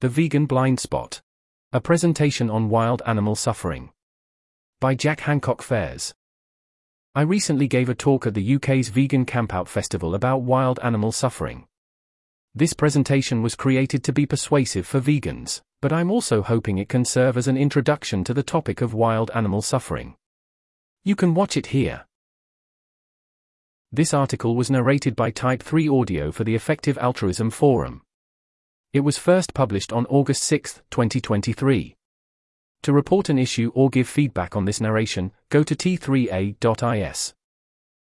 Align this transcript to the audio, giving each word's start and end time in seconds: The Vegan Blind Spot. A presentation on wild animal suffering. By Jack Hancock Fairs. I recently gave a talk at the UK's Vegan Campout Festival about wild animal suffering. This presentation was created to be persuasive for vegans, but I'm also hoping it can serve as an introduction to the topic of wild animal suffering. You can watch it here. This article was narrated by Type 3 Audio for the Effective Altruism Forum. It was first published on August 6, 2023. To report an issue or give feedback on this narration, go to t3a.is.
The 0.00 0.08
Vegan 0.08 0.46
Blind 0.46 0.78
Spot. 0.78 1.20
A 1.72 1.80
presentation 1.80 2.48
on 2.50 2.68
wild 2.68 3.02
animal 3.04 3.34
suffering. 3.34 3.90
By 4.78 4.94
Jack 4.94 5.22
Hancock 5.22 5.60
Fairs. 5.60 6.14
I 7.16 7.22
recently 7.22 7.66
gave 7.66 7.88
a 7.88 7.96
talk 7.96 8.24
at 8.24 8.34
the 8.34 8.54
UK's 8.54 8.90
Vegan 8.90 9.26
Campout 9.26 9.66
Festival 9.66 10.14
about 10.14 10.42
wild 10.42 10.78
animal 10.84 11.10
suffering. 11.10 11.66
This 12.54 12.74
presentation 12.74 13.42
was 13.42 13.56
created 13.56 14.04
to 14.04 14.12
be 14.12 14.24
persuasive 14.24 14.86
for 14.86 15.00
vegans, 15.00 15.62
but 15.82 15.92
I'm 15.92 16.12
also 16.12 16.42
hoping 16.42 16.78
it 16.78 16.88
can 16.88 17.04
serve 17.04 17.36
as 17.36 17.48
an 17.48 17.56
introduction 17.56 18.22
to 18.22 18.32
the 18.32 18.44
topic 18.44 18.80
of 18.80 18.94
wild 18.94 19.32
animal 19.34 19.62
suffering. 19.62 20.14
You 21.02 21.16
can 21.16 21.34
watch 21.34 21.56
it 21.56 21.66
here. 21.74 22.06
This 23.90 24.14
article 24.14 24.54
was 24.54 24.70
narrated 24.70 25.16
by 25.16 25.32
Type 25.32 25.60
3 25.60 25.88
Audio 25.88 26.30
for 26.30 26.44
the 26.44 26.54
Effective 26.54 26.98
Altruism 26.98 27.50
Forum. 27.50 28.02
It 28.90 29.00
was 29.00 29.18
first 29.18 29.52
published 29.52 29.92
on 29.92 30.06
August 30.06 30.42
6, 30.44 30.80
2023. 30.90 31.94
To 32.82 32.92
report 32.92 33.28
an 33.28 33.38
issue 33.38 33.70
or 33.74 33.90
give 33.90 34.08
feedback 34.08 34.56
on 34.56 34.64
this 34.64 34.80
narration, 34.80 35.32
go 35.50 35.62
to 35.62 35.76
t3a.is. 35.76 37.34